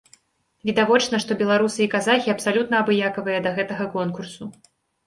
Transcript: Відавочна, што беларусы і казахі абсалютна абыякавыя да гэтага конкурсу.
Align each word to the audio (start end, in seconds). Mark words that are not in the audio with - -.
Відавочна, 0.69 1.19
што 1.25 1.37
беларусы 1.43 1.79
і 1.85 1.89
казахі 1.95 2.35
абсалютна 2.35 2.75
абыякавыя 2.85 3.39
да 3.47 3.57
гэтага 3.61 3.85
конкурсу. 3.97 4.53